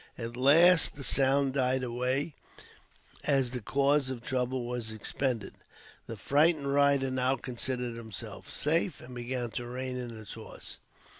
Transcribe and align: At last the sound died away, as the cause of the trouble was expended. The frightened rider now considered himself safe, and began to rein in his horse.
At 0.17 0.35
last 0.35 0.95
the 0.95 1.03
sound 1.03 1.53
died 1.53 1.83
away, 1.83 2.33
as 3.23 3.51
the 3.51 3.61
cause 3.61 4.09
of 4.09 4.19
the 4.21 4.27
trouble 4.27 4.65
was 4.65 4.91
expended. 4.91 5.53
The 6.07 6.17
frightened 6.17 6.73
rider 6.73 7.11
now 7.11 7.35
considered 7.35 7.97
himself 7.97 8.49
safe, 8.49 8.99
and 8.99 9.13
began 9.13 9.51
to 9.51 9.67
rein 9.67 9.97
in 9.97 10.09
his 10.09 10.33
horse. 10.33 10.79